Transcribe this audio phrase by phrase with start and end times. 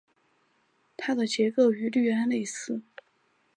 [0.97, 2.81] 它的结构与氯胺类似。